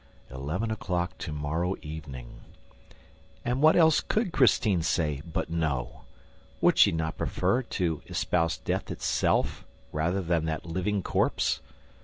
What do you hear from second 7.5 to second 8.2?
to